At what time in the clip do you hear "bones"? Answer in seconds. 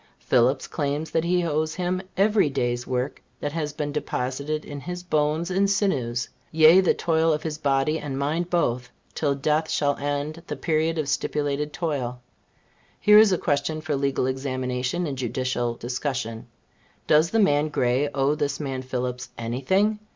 5.03-5.51